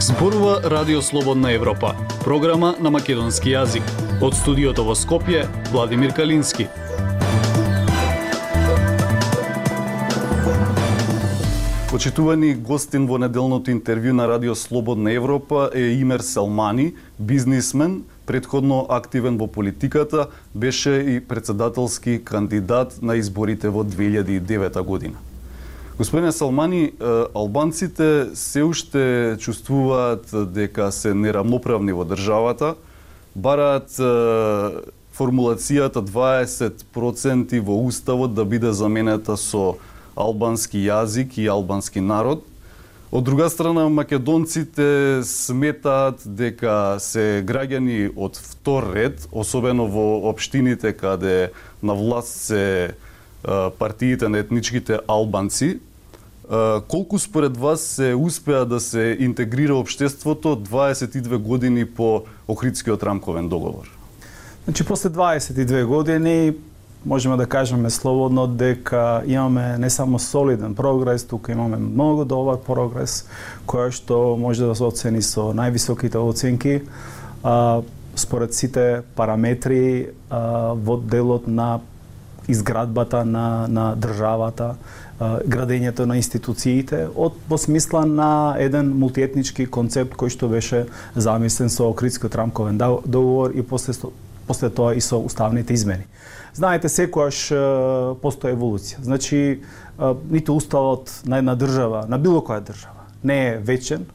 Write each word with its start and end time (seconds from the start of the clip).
Зборува 0.00 0.60
Радио 0.64 1.02
Слободна 1.02 1.52
Европа, 1.52 1.94
програма 2.24 2.74
на 2.80 2.90
македонски 2.90 3.54
јазик. 3.54 3.86
Од 4.18 4.34
студиото 4.34 4.82
во 4.82 4.98
Скопје, 4.98 5.46
Владимир 5.70 6.10
Калински. 6.18 6.66
Почитувани 11.90 12.54
гостин 12.54 13.06
во 13.06 13.22
неделното 13.22 13.70
интервју 13.70 14.18
на 14.18 14.26
Радио 14.26 14.54
Слободна 14.54 15.12
Европа 15.12 15.70
е 15.74 15.94
Имер 16.02 16.26
Селмани, 16.26 16.94
бизнисмен, 17.18 18.02
предходно 18.26 18.86
активен 18.88 19.38
во 19.38 19.46
политиката, 19.46 20.26
беше 20.54 20.90
и 20.90 21.20
председателски 21.20 22.20
кандидат 22.24 22.98
на 23.02 23.16
изборите 23.16 23.68
во 23.68 23.84
2009 23.84 24.82
година. 24.82 25.16
Господине 25.98 26.32
Салмани, 26.32 26.92
албанците 27.34 28.26
се 28.34 28.62
уште 28.62 29.36
чувствуваат 29.38 30.26
дека 30.52 30.92
се 30.92 31.14
нерамноправни 31.14 31.92
во 31.92 32.02
државата, 32.02 32.74
бараат 33.36 33.94
формулацијата 35.14 36.02
20% 36.02 37.60
во 37.62 37.78
уставот 37.86 38.34
да 38.34 38.44
биде 38.44 38.72
заменета 38.74 39.36
со 39.38 39.76
албански 40.18 40.82
јазик 40.82 41.38
и 41.38 41.46
албански 41.46 42.00
народ. 42.00 42.42
Од 43.14 43.24
друга 43.24 43.50
страна, 43.50 43.88
македонците 43.88 45.20
сметаат 45.22 46.24
дека 46.26 46.96
се 46.98 47.44
граѓани 47.46 48.08
од 48.18 48.34
втор 48.42 48.88
ред, 48.90 49.28
особено 49.30 49.86
во 49.86 50.18
општините 50.32 50.90
каде 50.98 51.52
на 51.78 51.94
власт 51.94 52.50
се 52.50 52.64
партиите 53.78 54.26
на 54.26 54.42
етничките 54.42 54.98
албанци. 55.06 55.78
Колку 56.90 57.18
според 57.22 57.56
вас 57.56 57.86
се 57.86 58.16
успеа 58.18 58.66
да 58.66 58.80
се 58.80 59.16
интегрира 59.20 59.78
општеството 59.78 60.56
22 60.58 61.38
години 61.38 61.86
по 61.86 62.24
Охридскиот 62.48 63.02
рамковен 63.02 63.48
договор? 63.48 63.86
Значи, 64.64 64.84
после 64.84 65.08
22 65.08 65.84
години 65.84 66.54
можеме 67.06 67.36
да 67.36 67.46
кажеме 67.46 67.90
слободно 67.90 68.46
дека 68.46 69.22
имаме 69.26 69.78
не 69.78 69.90
само 69.90 70.18
солиден 70.18 70.74
прогрес, 70.74 71.24
тука 71.24 71.52
имаме 71.52 71.76
многу 71.76 72.24
добар 72.24 72.58
прогрес, 72.58 73.26
кој 73.66 73.90
што 73.90 74.36
може 74.40 74.66
да 74.66 74.74
се 74.74 74.84
оцени 74.84 75.22
со 75.22 75.52
највисоките 75.52 76.16
оценки, 76.16 76.82
а, 77.42 77.82
според 78.16 78.54
сите 78.54 79.02
параметри 79.16 80.10
а, 80.30 80.72
во 80.74 80.96
делот 80.96 81.48
на 81.48 81.80
изградбата 82.48 83.24
на, 83.24 83.66
на 83.68 83.94
државата, 83.96 84.74
градењето 85.20 86.06
на 86.10 86.16
институциите 86.18 87.06
од 87.14 87.36
во 87.48 87.58
смисла 87.58 88.02
на 88.06 88.56
еден 88.58 88.90
мултиетнички 88.98 89.66
концепт 89.66 90.16
кој 90.18 90.32
што 90.34 90.48
беше 90.50 90.86
замислен 91.14 91.70
со 91.70 91.86
Охридскиот 91.88 92.34
рамковен 92.34 92.78
договор 92.78 93.54
и 93.54 93.62
после 93.62 93.94
после 94.46 94.70
тоа 94.70 94.94
и 94.94 95.00
со 95.00 95.18
уставните 95.18 95.74
измени. 95.74 96.06
Знаете, 96.54 96.88
секојаш 96.88 97.48
постои 98.22 98.54
еволуција. 98.54 99.02
Значи, 99.02 99.62
ниту 100.30 100.54
уставот 100.54 101.10
на 101.26 101.38
една 101.38 101.56
држава, 101.58 102.04
на 102.08 102.18
било 102.18 102.44
која 102.46 102.62
држава, 102.62 103.08
не 103.22 103.38
е 103.48 103.56
вечен, 103.58 104.06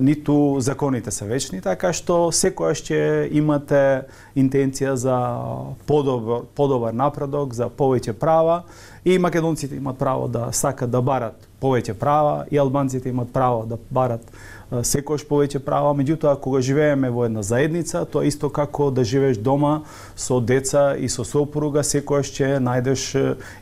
ниту 0.00 0.60
законите 0.60 1.10
се 1.10 1.24
вечни, 1.24 1.60
така 1.62 1.92
што 1.94 2.32
секојаш 2.34 2.82
ќе 2.84 3.02
имате 3.32 4.08
интенција 4.36 4.96
за 4.98 5.18
подобар, 5.86 6.42
подобар 6.58 6.92
напредок, 6.92 7.54
за 7.54 7.70
повеќе 7.70 8.12
права 8.18 8.64
и 9.04 9.18
македонците 9.18 9.76
имат 9.76 9.98
право 9.98 10.28
да 10.28 10.48
сакат 10.52 10.90
да 10.90 11.02
барат 11.02 11.48
повеќе 11.60 11.94
права 11.94 12.44
и 12.50 12.58
албанците 12.58 13.08
имат 13.08 13.32
право 13.32 13.66
да 13.66 13.78
барат 13.90 14.24
секојаш 14.82 15.26
повеќе 15.28 15.60
права, 15.62 15.92
меѓутоа 15.94 16.38
кога 16.40 16.60
живееме 16.64 17.10
во 17.12 17.26
една 17.28 17.42
заедница, 17.46 18.04
тоа 18.10 18.24
исто 18.26 18.48
како 18.50 18.90
да 18.90 19.04
живееш 19.04 19.38
дома 19.38 19.84
со 20.16 20.40
деца 20.40 20.94
и 20.96 21.08
со 21.08 21.24
сопруга, 21.24 21.84
секојаш 21.84 22.32
ќе 22.34 22.50
најдеш 22.64 23.04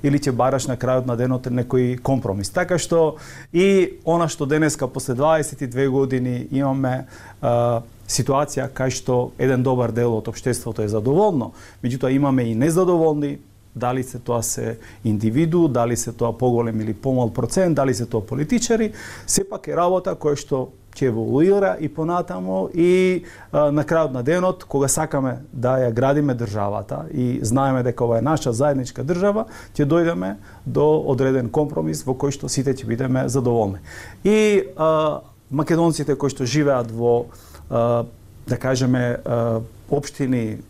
или 0.02 0.18
ќе 0.18 0.32
бараш 0.32 0.68
на 0.70 0.76
крајот 0.76 1.06
на 1.10 1.16
денот 1.16 1.50
некој 1.50 1.98
компромис. 2.02 2.50
Така 2.50 2.78
што 2.78 3.16
и 3.52 3.98
она 4.06 4.28
што 4.28 4.46
денеска 4.46 4.88
после 4.88 5.14
22 5.18 5.88
години 5.90 6.46
имаме 6.50 7.06
а, 7.42 7.82
ситуација 8.08 8.70
кај 8.72 8.90
што 8.94 9.32
еден 9.38 9.62
добар 9.62 9.92
дел 9.92 10.16
од 10.16 10.28
општеството 10.28 10.82
е 10.82 10.88
задоволно, 10.88 11.52
меѓутоа 11.82 12.14
имаме 12.14 12.50
и 12.50 12.54
незадоволни, 12.54 13.38
дали 13.76 14.02
се 14.02 14.18
тоа 14.18 14.42
се 14.42 14.78
индивиду, 15.04 15.68
дали 15.68 15.96
се 15.96 16.12
тоа 16.12 16.32
поголем 16.38 16.80
или 16.80 16.94
помал 16.94 17.30
процент, 17.30 17.74
дали 17.74 17.94
се 17.94 18.06
тоа 18.06 18.26
политичари, 18.26 18.92
сепак 19.26 19.68
е 19.68 19.76
работа 19.76 20.14
која 20.14 20.36
што 20.36 20.68
ќе 20.92 21.08
еволуира 21.08 21.76
и 21.80 21.88
понатамо 21.88 22.68
и 22.74 23.24
а, 23.50 23.70
на 23.72 23.84
крајот 23.84 24.12
на 24.12 24.22
денот, 24.22 24.64
кога 24.64 24.88
сакаме 24.88 25.38
да 25.52 25.78
ја 25.80 25.92
градиме 25.92 26.34
државата 26.34 27.06
и 27.12 27.40
знаеме 27.42 27.82
дека 27.82 28.04
ова 28.04 28.18
е 28.18 28.22
наша 28.22 28.52
заедничка 28.52 29.04
држава, 29.04 29.46
ќе 29.74 29.88
дојдеме 29.88 30.36
до 30.66 31.00
одреден 31.08 31.48
компромис 31.48 32.04
во 32.04 32.12
кој 32.12 32.36
што 32.36 32.48
сите 32.52 32.74
ќе 32.76 32.86
бидеме 32.86 33.28
задоволни. 33.28 33.80
И 34.24 34.68
а, 34.76 35.22
македонците 35.50 36.16
кои 36.16 36.30
што 36.30 36.44
живеат 36.44 36.92
во 36.92 37.32
а, 37.70 38.04
да 38.46 38.56
кажеме 38.56 39.16
а, 39.24 39.60
општини 39.90 40.60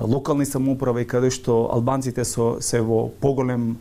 локални 0.00 0.46
самоуправи 0.46 1.04
каде 1.06 1.30
што 1.30 1.68
албанците 1.72 2.24
со 2.24 2.56
се 2.60 2.80
во 2.80 3.08
поголем 3.20 3.76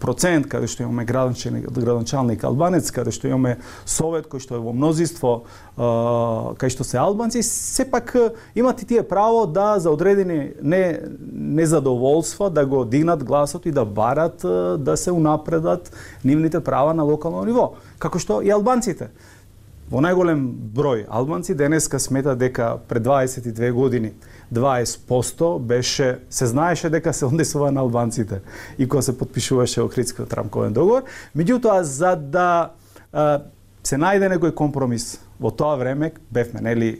процент, 0.00 0.46
каде 0.48 0.66
што 0.70 0.84
имаме 0.86 1.04
градоначалник, 1.04 1.68
градоначалник 1.68 2.44
албанец, 2.44 2.90
каде 2.90 3.12
што 3.12 3.28
имаме 3.28 3.58
совет 3.84 4.28
кој 4.30 4.40
што 4.40 4.56
е 4.56 4.62
во 4.64 4.72
мнозинство, 4.72 5.44
кај 5.76 6.72
што 6.72 6.86
се 6.86 6.98
албанци, 7.02 7.42
сепак 7.42 8.14
имат 8.54 8.82
и 8.82 8.86
тие 8.86 9.02
право 9.02 9.46
да 9.46 9.78
за 9.78 9.90
одредени 9.90 10.52
не 10.62 11.00
незадоволства 11.32 12.50
да 12.50 12.66
го 12.66 12.84
дигнат 12.84 13.24
гласот 13.24 13.66
и 13.66 13.72
да 13.72 13.84
барат 13.84 14.40
да 14.78 14.96
се 14.96 15.12
унапредат 15.12 15.92
нивните 16.24 16.60
права 16.60 16.94
на 16.94 17.04
локално 17.04 17.44
ниво, 17.44 17.74
како 17.98 18.18
што 18.18 18.40
и 18.42 18.50
албанците. 18.50 19.10
Во 19.86 20.00
најголем 20.02 20.48
број 20.74 21.04
албанци 21.06 21.54
денеска 21.54 22.00
смета 22.02 22.34
дека 22.34 22.78
пред 22.88 23.04
22 23.06 23.70
години 23.72 24.16
20% 24.52 25.58
беше 25.58 26.18
се 26.30 26.46
знаеше 26.46 26.90
дека 26.90 27.12
се 27.12 27.24
однесува 27.26 27.72
на 27.72 27.80
албанците 27.80 28.40
и 28.78 28.88
кога 28.88 29.02
се 29.02 29.18
подпишуваше 29.18 29.80
Охридскиот 29.82 30.32
рамковен 30.32 30.72
договор. 30.72 31.02
Меѓутоа 31.36 31.80
за 31.80 32.16
да 32.16 32.70
а, 33.12 33.42
се 33.82 33.98
најде 33.98 34.30
некој 34.30 34.54
компромис 34.54 35.18
во 35.40 35.50
тоа 35.50 35.76
време 35.76 36.12
бевме 36.30 36.62
нели 36.62 36.90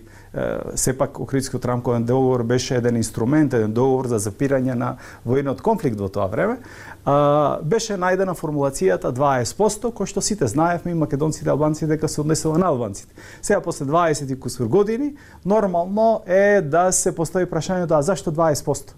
сепак 0.75 1.21
Охридскиот 1.21 1.65
рамковен 1.65 2.05
договор 2.05 2.43
беше 2.43 2.77
еден 2.77 2.97
инструмент, 2.97 3.55
еден 3.55 3.73
договор 3.73 4.07
за 4.07 4.19
запирање 4.21 4.75
на 4.75 4.97
војниот 5.27 5.63
конфликт 5.63 6.01
во 6.01 6.09
тоа 6.13 6.27
време, 6.29 6.59
а, 7.05 7.59
беше 7.63 7.97
најдена 7.97 8.35
формулацијата 8.37 9.13
20%, 9.17 9.93
кој 9.97 10.11
што 10.11 10.21
сите 10.21 10.47
знаевме 10.47 10.93
и 10.93 10.99
македонците 10.99 11.49
и 11.49 11.53
албанците 11.53 11.87
дека 11.87 12.09
се 12.09 12.21
однесува 12.21 12.59
на 12.59 12.67
албанците. 12.67 13.15
Сега 13.43 13.61
после 13.61 13.85
20 13.85 14.33
и 14.33 14.41
кусур 14.41 14.67
години, 14.67 15.15
нормално 15.45 16.23
е 16.27 16.61
да 16.61 16.93
се 16.93 17.15
постави 17.15 17.47
прашањето 17.47 17.99
а 17.99 18.03
зашто 18.03 18.33
20%? 18.33 18.93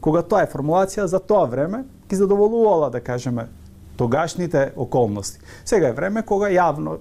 Кога 0.00 0.22
тоа 0.22 0.42
е 0.42 0.50
формулација 0.50 1.04
за 1.04 1.20
тоа 1.20 1.44
време, 1.44 1.84
ги 2.08 2.16
задоволувала 2.16 2.90
да 2.90 3.00
кажеме 3.00 3.48
тогашните 3.96 4.72
околности. 4.76 5.40
Сега 5.64 5.88
е 5.88 5.92
време 5.92 6.22
кога 6.22 6.48
јавно 6.48 6.98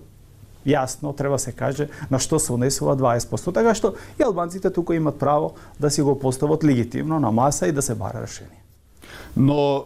јасно 0.68 1.16
треба 1.16 1.40
се 1.40 1.52
каже 1.52 1.88
на 2.12 2.20
што 2.20 2.40
се 2.40 2.54
унесува 2.54 2.98
20%. 3.00 3.54
Така 3.54 3.74
што 3.74 3.96
и 4.20 4.24
албанците 4.24 4.70
тука 4.70 4.96
имат 4.96 5.20
право 5.20 5.56
да 5.80 5.90
си 5.90 6.02
го 6.02 6.20
постават 6.20 6.64
легитимно 6.64 7.20
на 7.20 7.32
маса 7.32 7.68
и 7.68 7.72
да 7.72 7.82
се 7.82 7.96
бара 7.96 8.22
решение. 8.22 8.62
Но 9.38 9.86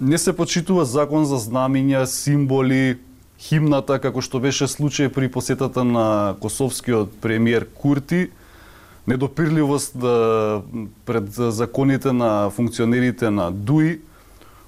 не 0.00 0.18
се 0.18 0.36
почитува 0.36 0.84
закон 0.84 1.24
за 1.24 1.40
знамиња, 1.40 2.04
символи, 2.04 2.98
химната, 3.40 3.98
како 4.00 4.20
што 4.20 4.40
беше 4.40 4.68
случај 4.68 5.08
при 5.12 5.28
посетата 5.32 5.84
на 5.84 6.36
косовскиот 6.40 7.20
премиер 7.20 7.66
Курти, 7.74 8.28
недопирливост 9.06 9.96
пред 11.06 11.32
законите 11.32 12.12
на 12.12 12.50
функционерите 12.50 13.30
на 13.30 13.50
ДУИ, 13.52 14.00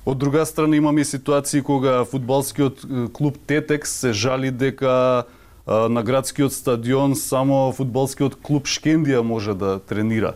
Од 0.08 0.18
друга 0.18 0.46
страна 0.46 0.76
имаме 0.76 1.04
ситуации 1.04 1.60
кога 1.62 2.04
фудбалскиот 2.04 2.80
клуб 3.12 3.36
Тетекс 3.46 3.90
се 3.92 4.12
жали 4.12 4.50
дека 4.50 5.24
на 5.66 6.02
градскиот 6.02 6.52
стадион 6.52 7.12
само 7.16 7.74
фудбалскиот 7.76 8.38
клуб 8.40 8.64
Шкендија 8.64 9.20
може 9.20 9.52
да 9.52 9.76
тренира. 9.84 10.32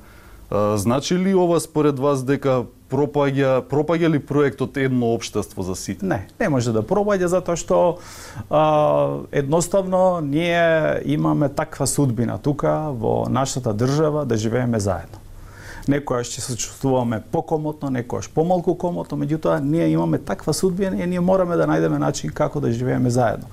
Значи 0.77 1.17
ли 1.17 1.33
ова 1.35 1.57
според 1.61 1.97
вас 1.97 2.21
дека 2.21 2.67
пропаѓа 2.93 3.63
пропаѓа 3.65 4.13
ли 4.13 4.21
проектот 4.21 4.77
едно 4.77 5.15
општество 5.17 5.65
за 5.65 5.77
сите? 5.77 6.05
Не, 6.05 6.29
не 6.37 6.53
може 6.53 6.77
да 6.77 6.85
пропаѓа 6.85 7.33
затоа 7.33 7.57
што 7.57 7.81
а, 8.53 9.25
едноставно 9.33 10.21
ние 10.21 11.01
имаме 11.09 11.49
таква 11.49 11.89
судбина 11.89 12.37
тука 12.37 12.93
во 12.93 13.25
нашата 13.25 13.73
држава 13.73 14.29
да 14.29 14.37
живееме 14.37 14.77
заедно. 14.77 15.22
Некојаш 15.89 16.31
ќе 16.31 16.41
се 16.45 16.57
чувствуваме 16.57 17.19
покомотно, 17.33 17.91
некојаш 17.91 18.29
помалку 18.35 18.75
комотно, 18.79 19.19
меѓутоа 19.19 19.59
ние 19.61 19.89
имаме 19.91 20.19
таква 20.19 20.55
судбина 20.55 20.97
и 21.03 21.07
ние 21.07 21.21
мораме 21.21 21.57
да 21.57 21.67
најдеме 21.67 21.99
начин 21.99 22.31
како 22.31 22.61
да 22.61 22.71
живееме 22.73 23.11
заедно. 23.11 23.51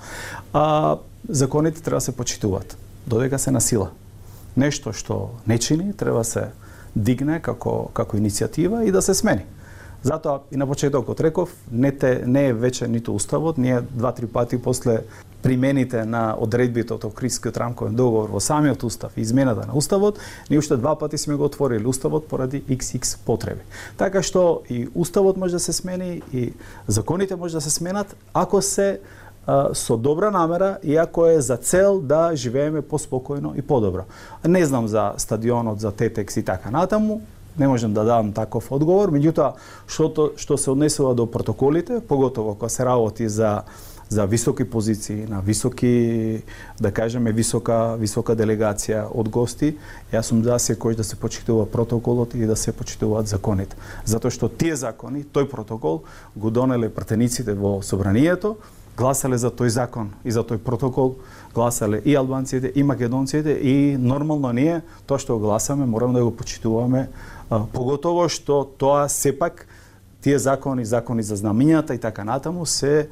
А, 0.53 0.97
законите 1.29 1.81
треба 1.81 1.97
да 1.97 2.01
се 2.01 2.15
почитуваат, 2.15 2.77
додека 3.07 3.39
се 3.39 3.51
насила. 3.51 3.89
Нешто 4.57 4.93
што 4.93 5.39
не 5.47 5.57
чини 5.57 5.93
треба 5.93 6.21
да 6.21 6.23
се 6.23 6.43
дигне 6.95 7.39
како 7.39 7.89
како 7.93 8.17
иницијатива 8.17 8.85
и 8.85 8.91
да 8.91 9.01
се 9.01 9.13
смени. 9.13 9.45
Затоа 10.03 10.39
и 10.51 10.57
на 10.57 10.67
почетокот 10.67 11.21
реков, 11.21 11.55
не, 11.71 11.91
те, 11.91 12.23
не 12.25 12.47
е 12.47 12.53
вече 12.53 12.87
ниту 12.87 13.13
уставот, 13.13 13.57
ние 13.57 13.81
два-три 13.81 14.27
пати 14.27 14.61
после 14.61 15.03
примените 15.41 16.05
на 16.05 16.35
одредбите 16.39 16.93
од 16.93 17.03
Охридскиот 17.03 17.57
рамковен 17.57 17.95
договор 17.95 18.29
во 18.29 18.39
самиот 18.39 18.83
устав 18.83 19.15
и 19.17 19.21
измената 19.21 19.67
на 19.67 19.75
уставот, 19.75 20.19
ние 20.49 20.59
уште 20.59 20.77
два 20.77 20.95
пати 20.95 21.17
сме 21.17 21.35
го 21.35 21.43
отворили 21.43 21.87
уставот 21.87 22.27
поради 22.27 22.63
XX 22.63 23.17
потреби. 23.25 23.61
Така 23.97 24.23
што 24.23 24.61
и 24.69 24.87
уставот 24.95 25.37
може 25.37 25.53
да 25.53 25.59
се 25.59 25.73
смени 25.73 26.21
и 26.33 26.53
законите 26.87 27.35
може 27.35 27.53
да 27.53 27.61
се 27.61 27.69
сменат 27.69 28.15
ако 28.33 28.61
се 28.61 28.99
со 29.73 29.97
добра 29.97 30.31
намера 30.31 30.77
и 30.83 30.95
ако 30.95 31.25
е 31.25 31.41
за 31.41 31.57
цел 31.57 31.99
да 31.99 32.35
живееме 32.35 32.81
поспокојно 32.81 33.55
и 33.57 33.61
подобро. 33.61 34.03
Не 34.47 34.65
знам 34.65 34.87
за 34.87 35.13
стадионот, 35.17 35.79
за 35.79 35.91
Тетекс 35.91 36.37
и 36.37 36.43
така 36.43 36.71
натаму, 36.71 37.21
не 37.59 37.67
можам 37.67 37.93
да 37.93 38.03
дадам 38.03 38.33
таков 38.33 38.71
одговор, 38.71 39.11
меѓутоа 39.11 39.53
што 39.87 40.31
што 40.37 40.57
се 40.57 40.71
однесува 40.71 41.13
до 41.15 41.27
протоколите, 41.27 42.01
поготово 42.01 42.55
кога 42.55 42.69
се 42.69 42.85
работи 42.85 43.29
за 43.29 43.63
за 44.09 44.25
високи 44.25 44.63
позиции, 44.63 45.25
на 45.29 45.41
високи, 45.41 46.41
да 46.81 46.91
кажеме, 46.91 47.31
висока, 47.31 47.95
висока 47.99 48.33
делегација 48.33 49.05
од 49.13 49.29
гости, 49.29 49.75
јас 50.09 50.31
сум 50.33 50.41
за 50.43 50.57
секој 50.57 50.97
да 50.97 51.05
се 51.05 51.15
почитува 51.15 51.67
протоколот 51.69 52.33
и 52.33 52.49
да 52.49 52.55
се 52.55 52.73
почитуваат 52.73 53.29
законите. 53.29 53.77
Затоа 54.05 54.33
што 54.33 54.49
тие 54.49 54.75
закони, 54.75 55.21
тој 55.21 55.45
протокол, 55.45 56.01
го 56.35 56.49
донеле 56.49 56.89
пратениците 56.89 57.53
во 57.53 57.83
собранието, 57.85 58.57
гласале 58.99 59.39
за 59.39 59.47
тој 59.47 59.71
закон 59.71 60.11
и 60.27 60.31
за 60.35 60.43
тој 60.43 60.59
протокол, 60.59 61.15
гласале 61.55 62.01
и 62.03 62.15
албанците, 62.19 62.71
и 62.75 62.83
македонците, 62.83 63.55
и 63.63 63.95
нормално 63.95 64.51
ние, 64.51 64.81
тоа 65.07 65.19
што 65.23 65.39
гласаме, 65.39 65.87
мораме 65.87 66.19
да 66.19 66.27
го 66.27 66.35
почитуваме, 66.35 67.07
поготово 67.47 68.27
што 68.27 68.65
тоа 68.67 69.07
сепак 69.07 69.63
тие 70.21 70.35
закони, 70.35 70.83
закони 70.85 71.23
за 71.23 71.39
знамињата 71.39 71.95
и 71.95 72.01
така 72.03 72.27
натаму 72.27 72.65
се 72.67 73.07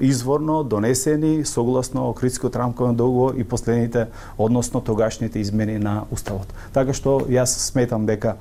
изворно 0.00 0.60
донесени 0.64 1.44
согласно 1.48 2.10
Охридскиот 2.10 2.56
рамковен 2.56 2.94
договор 2.94 3.34
и 3.34 3.44
последните, 3.44 4.06
односно 4.38 4.80
тогашните 4.80 5.40
измени 5.40 5.78
на 5.78 6.04
Уставот. 6.12 6.52
Така 6.76 6.92
што 6.92 7.24
јас 7.32 7.56
сметам 7.72 8.04
дека 8.04 8.36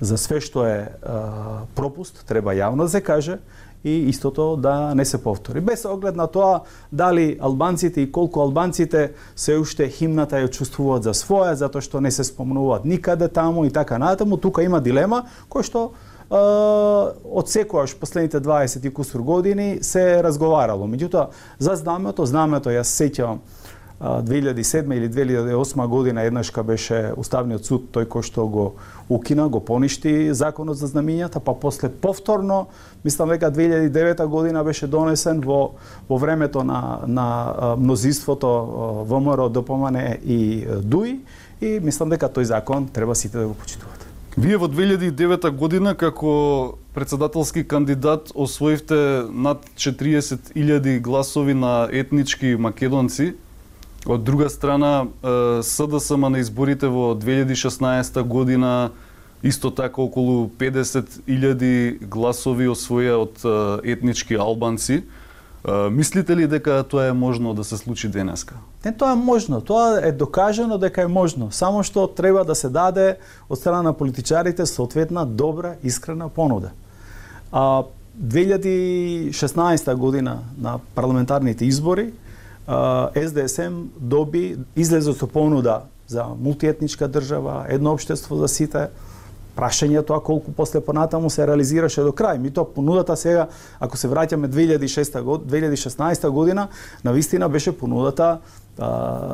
за 0.00 0.16
све 0.16 0.40
што 0.40 0.64
е 0.64 0.88
пропуст 1.76 2.24
треба 2.24 2.56
јавно 2.56 2.88
да 2.88 2.88
се 2.88 3.04
каже 3.04 3.38
и 3.84 4.08
истото 4.08 4.56
да 4.56 4.94
не 4.94 5.04
се 5.04 5.22
повтори. 5.22 5.60
Без 5.60 5.84
оглед 5.84 6.16
на 6.16 6.26
тоа 6.26 6.60
дали 6.92 7.38
албанците 7.40 8.00
и 8.00 8.12
колку 8.12 8.40
албанците 8.40 9.12
се 9.36 9.58
уште 9.58 9.88
химната 9.88 10.36
ја 10.36 10.50
чувствуваат 10.50 11.02
за 11.02 11.14
своја, 11.14 11.54
затоа 11.54 11.82
што 11.82 12.00
не 12.00 12.10
се 12.10 12.24
спомнуваат 12.24 12.84
никаде 12.84 13.28
таму 13.28 13.64
и 13.64 13.70
така 13.70 13.98
натаму, 13.98 14.36
тука 14.36 14.62
има 14.62 14.80
дилема 14.80 15.24
која 15.48 15.62
што 15.62 15.82
од 16.28 17.48
секојаш 17.48 17.94
последните 17.96 18.40
20 18.40 18.84
и 18.84 18.90
кусур 18.92 19.22
години 19.22 19.78
се 19.82 20.22
разговарало. 20.22 20.84
Меѓутоа, 20.84 21.30
за 21.58 21.76
знамето, 21.76 22.26
знамето 22.26 22.70
јас 22.70 22.92
сеќавам 22.92 23.40
2007 24.00 24.94
или 24.94 25.08
2008 25.08 25.86
година 25.86 26.22
еднашка 26.22 26.62
беше 26.62 27.12
Уставниот 27.16 27.66
суд 27.66 27.88
тој 27.92 28.06
кој 28.06 28.22
што 28.22 28.46
го 28.46 28.64
укина, 29.10 29.48
го 29.48 29.58
поништи 29.60 30.30
законот 30.34 30.78
за 30.78 30.86
знамињата, 30.86 31.42
па 31.42 31.54
после 31.54 31.88
повторно, 31.88 32.68
мислам 33.04 33.28
дека 33.34 33.50
2009 33.50 34.26
година 34.26 34.64
беше 34.64 34.86
донесен 34.86 35.40
во 35.40 35.74
во 36.08 36.18
времето 36.18 36.62
на 36.64 37.00
на 37.06 37.54
мнозинството 37.78 38.48
ВМРО, 39.08 39.48
ДПМН 39.48 39.96
и 40.24 40.66
ДУИ 40.82 41.18
и 41.60 41.80
мислам 41.82 42.10
дека 42.10 42.30
тој 42.30 42.42
закон 42.42 42.88
треба 42.88 43.14
сите 43.14 43.38
да 43.38 43.46
го 43.46 43.54
почитуваат. 43.54 44.06
Вие 44.38 44.56
во 44.56 44.68
2009 44.70 45.50
година 45.50 45.96
како 45.98 46.78
председателски 46.94 47.64
кандидат 47.66 48.30
освоивте 48.34 49.26
над 49.26 49.66
40.000 49.74 51.00
гласови 51.00 51.54
на 51.54 51.88
етнички 51.90 52.54
македонци. 52.54 53.34
Од 54.06 54.22
друга 54.24 54.48
страна, 54.48 55.06
СДСМ 55.62 56.30
на 56.30 56.38
изборите 56.38 56.86
во 56.86 57.14
2016 57.18 58.22
година 58.22 58.90
исто 59.42 59.70
така 59.70 60.02
околу 60.02 60.50
50.000 60.58 62.06
гласови 62.06 62.68
освоја 62.68 63.18
од 63.18 63.82
етнички 63.84 64.34
албанци. 64.34 65.02
Мислите 65.90 66.36
ли 66.36 66.46
дека 66.46 66.84
тоа 66.88 67.10
е 67.10 67.12
можно 67.12 67.54
да 67.54 67.64
се 67.64 67.76
случи 67.76 68.08
денеска? 68.08 68.54
Не, 68.84 68.94
тоа 68.94 69.12
е 69.12 69.16
можно. 69.16 69.60
Тоа 69.60 70.00
е 70.02 70.12
докажано 70.12 70.78
дека 70.78 71.02
е 71.02 71.10
можно. 71.10 71.50
Само 71.50 71.82
што 71.82 72.06
треба 72.06 72.44
да 72.44 72.54
се 72.54 72.70
даде 72.70 73.18
од 73.50 73.58
страна 73.58 73.82
на 73.82 73.92
политичарите 73.92 74.66
соодветна 74.66 75.26
добра, 75.26 75.74
искрена 75.82 76.28
понуда. 76.28 76.70
А 77.52 77.82
2016 78.22 79.94
година 79.94 80.38
на 80.58 80.78
парламентарните 80.94 81.64
избори 81.64 82.12
СДСМ 82.68 83.88
доби 83.96 84.58
излезе 84.76 85.12
со 85.12 85.26
понуда 85.26 85.88
за 86.06 86.24
мултиетничка 86.24 87.08
држава, 87.08 87.64
едно 87.68 87.92
општество 87.92 88.36
за 88.36 88.48
сите, 88.48 88.88
прашање 89.56 90.02
тоа 90.06 90.20
колку 90.20 90.52
после 90.52 90.80
понатаму 90.80 91.30
се 91.30 91.46
реализираше 91.46 92.04
до 92.06 92.12
крај. 92.12 92.38
Ми 92.38 92.50
тоа 92.50 92.68
понудата 92.68 93.16
сега, 93.16 93.48
ако 93.80 93.96
се 93.96 94.08
враќаме 94.08 94.46
2006 94.46 95.22
год, 95.22 95.48
2016 95.48 96.28
година, 96.30 96.68
на 97.04 97.12
вистина 97.12 97.48
беше 97.48 97.72
понудата 97.72 98.38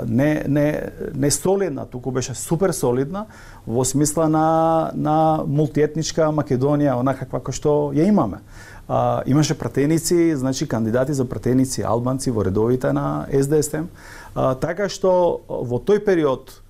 не, 0.06 0.44
не, 0.48 0.90
не 1.14 1.30
солидна, 1.30 1.86
туку 1.86 2.10
беше 2.10 2.34
супер 2.34 2.72
солидна 2.72 3.26
во 3.66 3.84
смисла 3.84 4.28
на, 4.28 4.90
на 4.94 5.44
мултиетничка 5.46 6.30
Македонија, 6.32 6.96
онака 6.96 7.26
каква 7.28 7.52
што 7.52 7.92
ја 7.92 8.08
имаме. 8.08 8.40
А, 8.88 9.22
имаше 9.26 9.58
пратеници, 9.58 10.36
значи 10.36 10.68
кандидати 10.68 11.12
за 11.12 11.24
пратеници 11.24 11.82
албанци 11.82 12.30
во 12.30 12.44
редовите 12.44 12.92
на 12.92 13.26
СДСМ, 13.32 13.88
а, 14.34 14.54
така 14.54 14.88
што 14.88 15.40
во 15.48 15.80
тој 15.80 16.04
период 16.04 16.63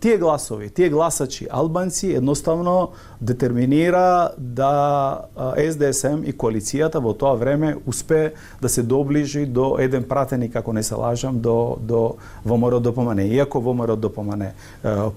тие 0.00 0.18
гласови, 0.18 0.70
тие 0.70 0.88
гласачи 0.88 1.46
албанци 1.50 2.12
едноставно 2.12 2.90
детерминира 3.20 4.30
да 4.38 5.24
СДСМ 5.56 6.24
и 6.24 6.32
коалицијата 6.32 7.00
во 7.00 7.14
тоа 7.14 7.34
време 7.34 7.76
успе 7.86 8.32
да 8.62 8.68
се 8.68 8.82
доближи 8.82 9.46
до 9.46 9.76
еден 9.78 10.04
пратеник, 10.04 10.56
ако 10.56 10.72
не 10.72 10.82
се 10.82 10.94
лажам, 10.94 11.40
до, 11.40 11.76
до 11.80 12.16
ВМРО 12.44 12.80
ДПМН. 12.80 13.18
Иако 13.18 13.60
ВМРО 13.60 13.96
ДПМН 13.96 14.52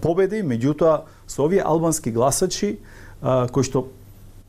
победи, 0.01 0.43
меѓутоа 0.43 1.01
со 1.27 1.43
овие 1.43 1.63
албански 1.65 2.11
гласачи 2.11 2.77
кои 3.23 3.63
што 3.63 3.87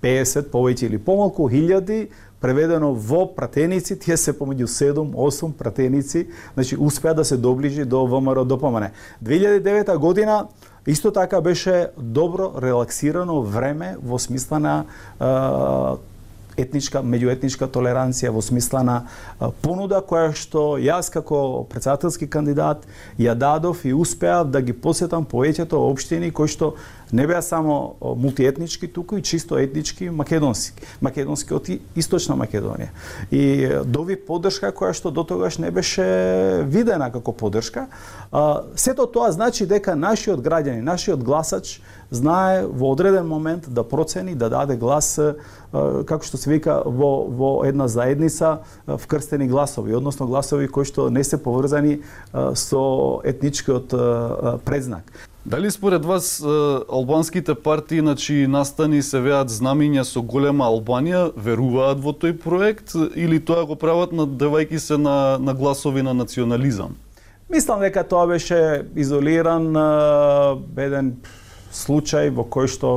50 0.05 0.53
повеќе 0.53 0.91
или 0.91 1.01
помалку 1.01 1.49
хилјади 1.49 2.09
преведено 2.45 2.93
во 2.93 3.25
пратеници, 3.33 3.97
тие 3.97 4.19
се 4.21 4.35
помеѓу 4.37 4.69
7-8 4.69 5.53
пратеници, 5.57 6.27
значи 6.55 6.77
успеа 6.77 7.15
да 7.15 7.25
се 7.25 7.37
доближи 7.37 7.85
до 7.85 8.05
ВМРО 8.07 8.45
ДПМН. 8.45 8.93
2009 9.25 9.97
година 9.97 10.47
исто 10.87 11.11
така 11.11 11.41
беше 11.41 11.89
добро 11.97 12.53
релаксирано 12.63 13.41
време 13.43 13.97
во 14.03 14.19
смисла 14.19 14.59
на 14.59 14.85
етничка, 16.57 17.01
меѓуетничка 17.03 17.67
толеранција 17.71 18.31
во 18.35 18.43
смисла 18.45 18.83
на 18.85 18.97
понуда 19.63 20.03
која 20.05 20.35
што 20.37 20.77
јас 20.83 21.11
како 21.13 21.65
председателски 21.71 22.29
кандидат 22.31 22.85
ја 23.19 23.35
дадов 23.35 23.85
и 23.85 23.95
успеав 23.95 24.51
да 24.53 24.61
ги 24.61 24.73
посетам 24.73 25.25
повеќето 25.25 25.81
општини 25.81 26.31
кои 26.31 26.49
што 26.49 26.75
не 27.13 27.27
беа 27.27 27.43
само 27.43 27.97
мултиетнички, 28.01 28.89
туку 28.89 29.17
и 29.17 29.23
чисто 29.23 29.59
етнички 29.59 30.11
македонски, 30.11 30.83
македонски 31.01 31.55
од 31.55 31.69
источна 31.97 32.37
Македонија. 32.37 32.89
И 33.31 33.69
дови 33.85 34.17
поддршка 34.17 34.73
која 34.73 34.93
што 34.93 35.11
дотогаш 35.11 35.59
не 35.59 35.71
беше 35.71 36.65
видена 36.67 37.11
како 37.13 37.33
поддршка. 37.33 37.87
Сето 38.77 39.07
тоа 39.07 39.33
значи 39.33 39.67
дека 39.67 39.95
нашиот 39.97 40.41
граѓани, 40.41 40.83
нашиот 40.83 41.23
гласач 41.25 41.81
знае 42.11 42.67
во 42.67 42.93
одреден 42.93 43.27
момент 43.27 43.69
да 43.69 43.85
процени, 43.85 44.35
да 44.35 44.49
даде 44.49 44.77
глас 44.77 45.19
како 45.73 46.23
што 46.25 46.39
се 46.39 46.51
вика 46.51 46.83
во 46.85 47.27
во 47.29 47.65
една 47.67 47.89
заедница 47.89 48.61
вкрстени 48.87 49.49
гласови, 49.49 49.95
односно 49.95 50.27
гласови 50.27 50.69
кои 50.69 50.85
што 50.85 51.11
не 51.11 51.25
се 51.25 51.39
поврзани 51.43 52.01
со 52.55 53.21
етничкиот 53.25 53.95
предзнак. 54.65 55.05
Дали 55.47 55.71
според 55.71 56.05
вас 56.05 56.43
албанските 56.93 57.55
партии 57.55 58.01
на 58.01 58.17
чии 58.17 58.47
настани 58.47 59.03
се 59.03 59.21
веат 59.21 59.51
знамиња 59.53 60.01
со 60.09 60.23
голема 60.25 60.65
Албанија 60.65 61.35
веруваат 61.37 61.99
во 62.01 62.15
тој 62.17 62.33
проект 62.41 62.95
или 63.13 63.37
тоа 63.45 63.67
го 63.69 63.77
прават 63.77 64.15
надевајки 64.17 64.81
се 64.81 64.97
на, 64.97 65.37
на 65.37 65.53
гласови 65.53 66.01
на 66.03 66.15
национализам? 66.15 66.97
Мислам 67.53 67.85
дека 67.85 68.09
тоа 68.09 68.25
беше 68.27 68.89
изолиран 68.97 69.69
еден 70.81 71.13
случај 71.69 72.33
во 72.33 72.49
кој 72.49 72.65
што 72.65 72.93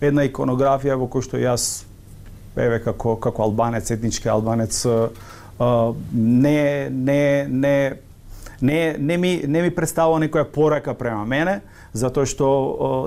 една 0.00 0.28
иконографија 0.28 0.98
во 1.00 1.08
кој 1.08 1.24
што 1.24 1.40
јас 1.40 1.86
еве 2.60 2.82
како 2.84 3.16
како 3.16 3.48
албанец, 3.48 3.88
етнички 3.90 4.28
албанец 4.28 4.84
не 6.12 6.90
не 6.92 7.48
не 7.48 7.96
не 8.60 8.96
не 8.98 9.16
ми 9.16 9.32
не 9.48 9.62
ми 9.62 9.70
представува 9.70 10.20
некоја 10.20 10.44
порака 10.44 10.94
према 10.94 11.24
мене, 11.24 11.62
затоа 11.96 12.28
што 12.28 12.48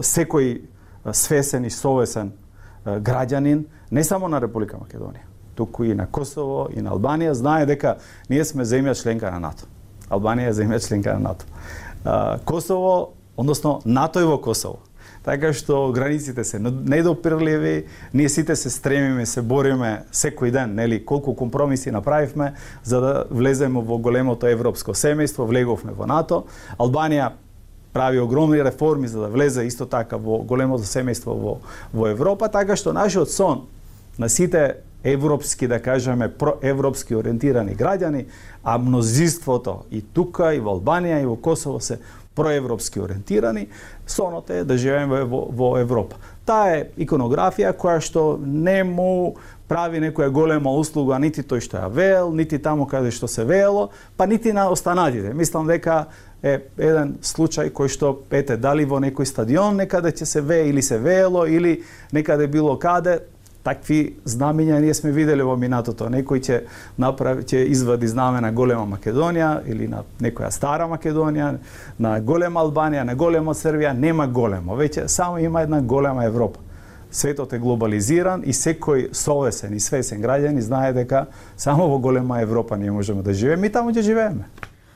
секој 0.06 0.62
свесен 1.14 1.66
и 1.66 1.72
совесен 1.74 2.34
граѓанин 2.86 3.66
не 3.92 4.04
само 4.04 4.28
на 4.28 4.42
Република 4.42 4.78
Македонија, 4.78 5.26
туку 5.56 5.84
и 5.84 5.94
на 5.94 6.08
Косово 6.08 6.68
и 6.74 6.82
на 6.82 6.94
Албанија 6.96 7.32
знае 7.32 7.66
дека 7.70 7.98
ние 8.30 8.46
сме 8.46 8.66
земја 8.66 8.96
членка 8.98 9.32
на 9.32 9.40
НАТО. 9.40 9.70
Албанија 10.10 10.50
е 10.50 10.58
земја 10.58 10.82
членка 10.88 11.14
на 11.14 11.32
НАТО. 11.32 11.46
Косово, 12.46 13.14
односно 13.38 13.80
НАТО 13.86 14.20
е 14.20 14.26
во 14.26 14.38
Косово 14.42 14.90
така 15.24 15.52
што 15.54 15.92
границите 15.94 16.44
се 16.44 16.60
недопирливи, 16.60 17.86
ние 18.14 18.30
сите 18.30 18.56
се 18.56 18.70
стремиме, 18.70 19.26
се 19.26 19.42
бориме 19.42 20.06
секој 20.12 20.52
ден, 20.52 20.76
нели, 20.76 21.04
колку 21.06 21.36
компромиси 21.36 21.92
направивме 21.92 22.54
за 22.84 23.02
да 23.02 23.14
влеземе 23.30 23.82
во 23.82 24.00
големото 24.00 24.48
европско 24.48 24.96
семејство, 24.96 25.46
влеговме 25.46 25.94
во 25.94 26.08
НАТО. 26.10 26.46
Албанија 26.80 27.34
прави 27.94 28.20
огромни 28.20 28.64
реформи 28.64 29.08
за 29.08 29.20
да 29.20 29.28
влезе 29.28 29.64
исто 29.64 29.86
така 29.86 30.18
во 30.18 30.44
големото 30.44 30.84
семејство 30.84 31.34
во, 31.34 31.60
во 31.94 32.08
Европа, 32.08 32.50
така 32.50 32.76
што 32.76 32.94
нашиот 32.94 33.32
сон 33.32 33.66
на 34.20 34.30
сите 34.30 34.84
европски, 35.04 35.68
да 35.68 35.80
кажеме, 35.80 36.28
проевропски 36.28 37.16
ориентирани 37.16 37.76
граѓани, 37.76 38.26
а 38.64 38.78
мнозинството 38.78 39.86
и 39.92 40.02
тука, 40.02 40.54
и 40.54 40.60
во 40.60 40.76
Албанија, 40.76 41.22
и 41.24 41.26
во 41.26 41.38
Косово 41.40 41.80
се 41.80 42.00
проевропски 42.36 43.00
ориентирани, 43.00 43.68
сонот 44.08 44.50
е 44.50 44.64
да 44.64 44.78
живееме 44.78 45.24
во, 45.24 45.48
во 45.52 45.78
Европа. 45.80 46.20
Таа 46.46 46.76
е 46.76 46.84
иконографија 47.00 47.74
која 47.76 48.04
што 48.04 48.40
не 48.40 48.84
му 48.84 49.36
прави 49.70 50.00
некоја 50.02 50.32
голема 50.34 50.72
услуга 50.72 51.20
нити 51.20 51.44
тој 51.44 51.62
што 51.64 51.78
ја 51.78 51.90
веел, 51.94 52.32
нити 52.36 52.60
таму 52.60 52.88
каде 52.90 53.12
што 53.12 53.28
се 53.28 53.46
веело, 53.46 53.90
па 54.18 54.28
нити 54.28 54.54
на 54.54 54.70
останатите. 54.70 55.34
Мислам 55.34 55.68
дека 55.68 56.08
е 56.44 56.60
еден 56.78 57.18
случај 57.22 57.72
кој 57.76 57.92
што 57.92 58.14
ете 58.32 58.58
дали 58.58 58.86
во 58.86 59.00
некој 59.04 59.28
стадион 59.28 59.82
некаде 59.82 60.12
ќе 60.12 60.26
се 60.26 60.42
вее 60.42 60.70
или 60.70 60.82
се 60.82 60.98
веело 60.98 61.46
или 61.46 61.82
некаде 62.14 62.48
било 62.48 62.78
каде 62.80 63.20
такви 63.64 64.16
знамења 64.26 64.80
ние 64.80 64.94
сме 64.94 65.12
виделе 65.12 65.44
во 65.44 65.56
минатото. 65.60 66.08
Некој 66.10 66.42
ќе 66.46 66.60
направи 66.98 67.44
ќе 67.44 67.66
извади 67.74 68.08
знаме 68.08 68.42
на 68.42 68.52
голема 68.52 68.86
Македонија 68.96 69.52
или 69.68 69.88
на 69.88 70.04
некоја 70.22 70.52
стара 70.52 70.88
Македонија, 70.88 71.58
на 72.00 72.20
голема 72.22 72.64
Албанија, 72.64 73.04
на 73.04 73.16
голема 73.16 73.54
Србија, 73.54 73.94
нема 73.94 74.28
големо, 74.28 74.78
веќе 74.80 75.08
само 75.08 75.40
има 75.40 75.62
една 75.62 75.82
голема 75.82 76.26
Европа. 76.26 76.60
Светот 77.12 77.54
е 77.54 77.60
глобализиран 77.60 78.44
и 78.46 78.54
секој 78.54 79.10
совесен 79.14 79.74
и 79.74 79.80
свесен 79.80 80.22
граѓани 80.22 80.60
знае 80.62 80.94
дека 80.94 81.26
само 81.58 81.90
во 81.90 82.00
голема 82.00 82.42
Европа 82.42 82.78
ние 82.78 82.92
можеме 82.92 83.24
да 83.24 83.34
живееме 83.34 83.68
и 83.68 83.72
таму 83.72 83.92
ќе 83.92 84.06
живееме. 84.06 84.46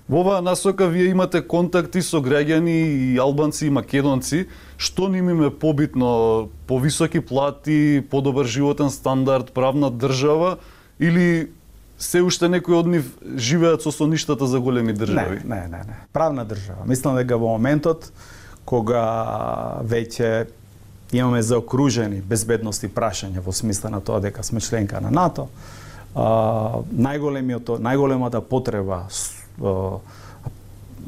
Во 0.09 0.19
оваа 0.19 0.41
насока 0.41 0.87
вие 0.91 1.11
имате 1.11 1.39
контакти 1.41 2.01
со 2.03 2.19
граѓани 2.19 2.75
и 3.15 3.17
албанци 3.17 3.67
и 3.67 3.71
македонци, 3.71 4.47
што 4.77 5.07
ним 5.07 5.29
им 5.29 5.43
е 5.47 5.49
побитно, 5.49 6.49
повисоки 6.67 7.21
плати, 7.21 8.03
подобар 8.11 8.45
животен 8.45 8.89
стандард, 8.91 9.53
правна 9.53 9.91
држава 9.91 10.57
или 10.99 11.51
се 11.97 12.21
уште 12.21 12.49
некои 12.51 12.75
од 12.75 12.87
нив 12.87 13.07
живеат 13.37 13.81
со 13.81 13.91
соништата 13.95 14.47
за 14.47 14.59
големи 14.59 14.93
држави? 14.93 15.39
Не, 15.45 15.55
не, 15.55 15.67
не, 15.71 15.83
не. 15.87 15.97
Правна 16.11 16.43
држава. 16.45 16.83
Мислам 16.85 17.15
дека 17.15 17.39
во 17.39 17.55
моментот 17.55 18.11
кога 18.65 19.79
веќе 19.87 20.47
имаме 21.15 21.41
заокружени 21.41 22.19
безбедности 22.19 22.89
прашања 22.91 23.39
во 23.39 23.55
смисла 23.55 23.89
на 23.93 24.01
тоа 24.01 24.19
дека 24.19 24.43
сме 24.43 24.59
членка 24.59 24.99
на 24.99 25.11
НАТО, 25.11 25.47
а, 26.15 26.83
најголемиот 26.91 27.77
најголемата 27.79 28.41
потреба 28.41 29.07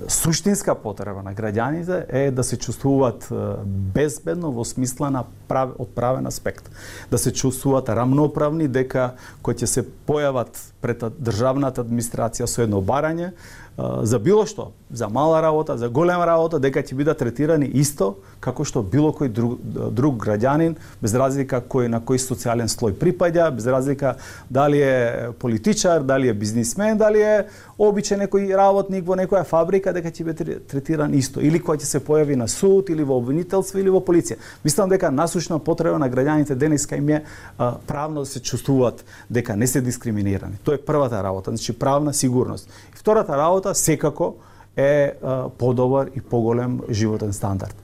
суштинска 0.07 0.75
потреба 0.75 1.23
на 1.23 1.33
граѓаните 1.33 2.03
е 2.09 2.31
да 2.31 2.43
се 2.43 2.57
чувствуваат 2.59 3.27
безбедно 3.65 4.51
во 4.51 4.65
смисла 4.67 5.09
на 5.09 5.23
прав, 5.47 5.75
од 5.79 5.89
правен 5.95 6.27
аспект. 6.27 6.69
Да 7.11 7.17
се 7.17 7.33
чувствуваат 7.33 7.89
рамноправни 7.89 8.67
дека 8.67 9.13
кои 9.41 9.55
ќе 9.55 9.65
се 9.65 9.85
појават 10.07 10.59
пред 10.81 11.03
државната 11.15 11.85
администрација 11.85 12.49
со 12.49 12.65
едно 12.65 12.83
барање, 12.83 13.31
за 13.77 14.19
било 14.19 14.45
што, 14.45 14.71
за 14.91 15.09
мала 15.09 15.41
работа, 15.41 15.77
за 15.77 15.89
голема 15.89 16.25
работа, 16.25 16.59
дека 16.59 16.79
ќе 16.79 16.95
бидат 16.95 17.19
третирани 17.19 17.67
исто 17.75 18.15
како 18.39 18.63
што 18.63 18.83
било 18.85 19.09
кој 19.15 19.31
друг, 19.33 19.59
друг 19.91 20.19
граѓанин, 20.23 20.77
без 21.01 21.15
разлика 21.17 21.59
кој 21.59 21.89
на 21.91 21.99
кој 21.99 22.21
социјален 22.21 22.69
слој 22.71 22.95
припаѓа, 22.99 23.49
без 23.55 23.67
разлика 23.67 24.15
дали 24.49 24.79
е 24.79 25.31
политичар, 25.39 26.05
дали 26.05 26.29
е 26.29 26.33
бизнисмен, 26.33 26.97
дали 26.97 27.21
е 27.21 27.33
обичен 27.77 28.21
некој 28.23 28.53
работник 28.55 29.03
во 29.05 29.17
некоја 29.19 29.43
фабрика, 29.43 29.93
дека 29.93 30.11
ќе 30.13 30.27
биде 30.29 30.59
третиран 30.69 31.13
исто. 31.17 31.43
Или 31.43 31.59
кој 31.59 31.81
ќе 31.81 31.89
се 31.89 31.99
појави 31.99 32.37
на 32.39 32.47
суд, 32.47 32.89
или 32.93 33.03
во 33.03 33.17
обвинителство, 33.19 33.81
или 33.81 33.91
во 33.91 33.99
полиција. 33.99 34.37
Мислам 34.63 34.93
дека 34.93 35.11
насушна 35.11 35.59
потреба 35.59 35.99
на 35.99 36.09
граѓаните 36.09 36.55
денеска 36.55 36.95
им 36.95 37.09
е 37.09 37.23
а, 37.57 37.75
правно 37.87 38.23
да 38.23 38.25
се 38.25 38.39
чувствуваат 38.39 39.03
дека 39.29 39.55
не 39.55 39.67
се 39.67 39.81
дискриминирани. 39.81 40.61
Тоа 40.63 40.77
е 40.77 40.85
првата 40.85 41.23
работа, 41.23 41.51
значи 41.51 41.73
правна 41.73 42.13
сигурност. 42.13 42.69
И 42.93 42.97
втората 42.97 43.37
работа 43.37 43.64
секако 43.73 44.35
е 44.77 45.13
подобар 45.57 46.09
и 46.15 46.21
поголем 46.21 46.81
животен 46.89 47.33
стандард. 47.33 47.75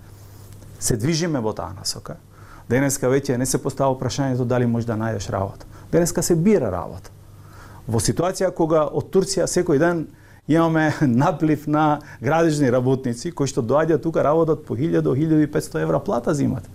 Се 0.79 0.97
движиме 0.97 1.39
во 1.39 1.53
таа 1.53 1.73
насока. 1.77 2.17
Денеска 2.69 3.09
веќе 3.09 3.37
не 3.37 3.45
се 3.45 3.57
постава 3.61 3.95
прашањето 3.97 4.45
дали 4.45 4.65
можеш 4.65 4.87
да 4.87 4.97
најдеш 4.99 5.29
работа. 5.31 5.65
Денеска 5.91 6.23
се 6.23 6.35
бира 6.35 6.71
работа. 6.71 7.11
Во 7.87 7.99
ситуација 7.99 8.51
кога 8.55 8.85
од 8.87 9.09
Турција 9.13 9.47
секој 9.47 9.79
ден 9.79 10.05
имаме 10.47 10.93
наплив 11.01 11.67
на 11.67 11.99
градежни 12.21 12.71
работници 12.71 13.31
кои 13.31 13.47
што 13.47 13.63
доаѓаат 13.63 14.03
тука 14.03 14.23
работат 14.23 14.65
по 14.65 14.75
1000 14.75 15.01
до 15.01 15.15
1500 15.15 15.81
евра 15.81 15.99
плата 15.99 16.33
зимат. 16.33 16.67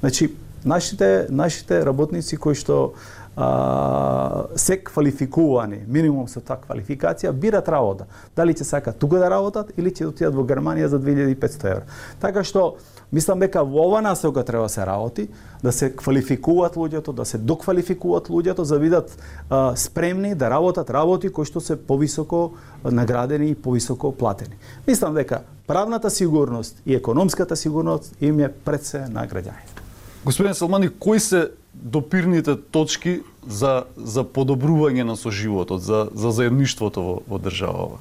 Значи, 0.00 0.34
нашите 0.64 1.26
нашите 1.30 1.84
работници 1.86 2.36
кои 2.36 2.54
што 2.54 2.94
а, 3.36 4.44
се 4.56 4.78
квалификувани, 4.84 5.82
минимум 5.88 6.28
со 6.28 6.40
таа 6.40 6.60
квалификација, 6.62 7.32
бират 7.32 7.68
работа. 7.68 8.06
Дали 8.36 8.54
ќе 8.54 8.64
сакат 8.64 8.98
тука 8.98 9.18
да 9.18 9.30
работат 9.30 9.72
или 9.76 9.90
ќе 9.90 10.08
отидат 10.08 10.34
во 10.34 10.44
Германија 10.46 10.86
за 10.92 11.00
2500 11.00 11.70
евра. 11.70 11.86
Така 12.20 12.44
што 12.44 12.76
мислам 13.12 13.42
дека 13.42 13.64
во 13.64 13.88
ова 13.88 14.00
насока 14.02 14.44
треба 14.44 14.68
се 14.68 14.86
работи, 14.86 15.28
да 15.62 15.72
се 15.72 15.90
квалификуваат 15.90 16.76
луѓето, 16.76 17.14
да 17.14 17.24
се 17.24 17.38
доквалификуваат 17.38 18.28
луѓето 18.28 18.62
за 18.62 18.74
да 18.74 18.80
бидат 18.80 19.18
а, 19.50 19.76
спремни 19.76 20.34
да 20.34 20.50
работат 20.50 20.90
работи 20.90 21.28
кои 21.28 21.44
што 21.44 21.60
се 21.60 21.76
повисоко 21.76 22.52
наградени 22.84 23.50
и 23.50 23.54
повисоко 23.54 24.12
платени. 24.12 24.54
Мислам 24.86 25.14
дека 25.14 25.42
правната 25.66 26.10
сигурност 26.10 26.82
и 26.86 26.94
економската 26.94 27.56
сигурност 27.56 28.14
им 28.20 28.40
е 28.40 28.48
пред 28.48 28.84
се 28.84 29.08
на 29.08 29.26
граѓаните. 29.26 29.83
Господин 30.24 30.54
Салмани, 30.54 30.88
кои 30.88 31.20
се 31.20 31.50
допирните 31.74 32.56
точки 32.56 33.20
за 33.48 33.84
за 33.96 34.24
подобрување 34.24 35.04
на 35.04 35.16
соживотот, 35.16 35.82
за 35.82 36.08
за 36.14 36.30
заедништвото 36.30 37.02
во, 37.02 37.14
во 37.28 37.38
државава? 37.38 38.00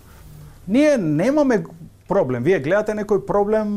Ние 0.68 0.98
немаме 0.98 1.66
проблем. 2.08 2.44
Вие 2.44 2.60
гледате 2.64 2.96
некој 2.96 3.26
проблем 3.28 3.76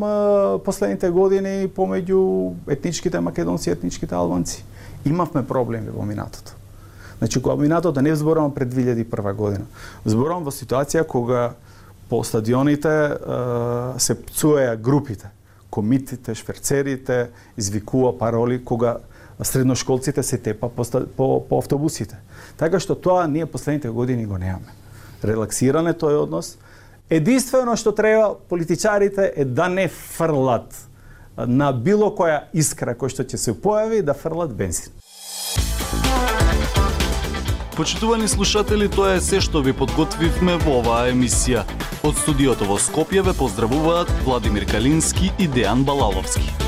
последните 0.63 1.11
години 1.11 1.67
помеѓу 1.67 2.55
етничките 2.71 3.21
македонци 3.21 3.71
и 3.71 3.73
етничките 3.73 4.15
албанци. 4.15 4.65
Имавме 5.05 5.43
проблеми 5.47 5.91
во 5.91 6.07
минатото. 6.07 6.55
Значи, 7.19 7.43
кога 7.43 7.57
минатото 7.57 8.03
не 8.03 8.15
зборувам 8.15 8.55
пред 8.55 8.75
2001 8.75 9.35
година. 9.35 9.67
Зборувам 10.05 10.45
во 10.47 10.55
ситуација 10.55 11.03
кога 11.03 11.55
по 12.09 12.23
стадионите 12.23 13.19
се 13.99 14.15
пцуеа 14.15 14.77
групите 14.77 15.35
комитите, 15.77 16.35
шверцерите, 16.35 17.29
извикува 17.61 18.15
пароли 18.19 18.65
кога 18.65 18.97
средношколците 19.43 20.23
се 20.23 20.39
тепа 20.39 20.69
по, 20.69 20.85
по, 21.17 21.49
по 21.49 21.59
автобусите. 21.59 22.17
Така 22.57 22.81
што 22.81 22.97
тоа 22.97 23.27
ние 23.29 23.47
последните 23.47 23.93
години 23.93 24.25
го 24.25 24.41
немаме. 24.41 24.73
Релаксиране 25.21 25.93
тој 25.93 26.23
однос. 26.25 26.57
Единствено 27.13 27.77
што 27.77 27.93
треба 27.93 28.33
политичарите 28.49 29.33
е 29.37 29.45
да 29.45 29.69
не 29.69 29.89
фрлат 29.89 30.73
на 31.37 31.73
било 31.73 32.09
која 32.17 32.49
искра 32.57 32.97
која 32.97 33.13
што 33.13 33.29
ќе 33.29 33.37
се 33.37 33.53
појави 33.53 34.01
да 34.01 34.17
фрлат 34.17 34.57
бензин. 34.57 34.97
Почитувани 37.77 38.29
слушатели, 38.29 38.89
тоа 38.89 39.19
е 39.19 39.21
се 39.21 39.45
што 39.45 39.61
ви 39.61 39.77
подготвивме 39.77 40.57
во 40.65 40.81
оваа 40.81 41.13
емисија. 41.13 41.69
Од 42.07 42.21
студиото 42.23 42.69
во 42.69 42.77
Скопје 42.79 43.25
ве 43.27 43.33
поздравуваат 43.35 44.13
Владимир 44.23 44.63
Калински 44.71 45.33
и 45.43 45.49
Дејан 45.51 45.83
Балаловски. 45.83 46.66